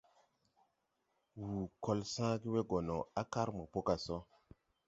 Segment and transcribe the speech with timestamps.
[1.39, 1.49] Wù
[1.83, 4.17] kɔl sããge we gɔ no á kar mopo gà sɔ.